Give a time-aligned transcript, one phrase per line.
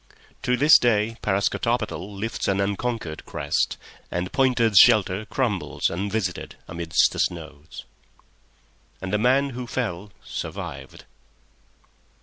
[0.41, 3.77] To this day Parascotopetl lifts an unconquered crest,
[4.09, 7.85] and Pointer's shelter crumbles unvisited amidst the snows.
[8.99, 11.05] And the man who fell survived.